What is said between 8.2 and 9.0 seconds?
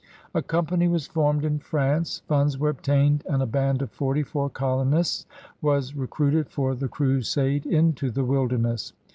wilderness.